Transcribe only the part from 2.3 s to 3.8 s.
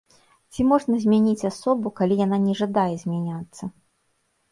не жадае змяняцца?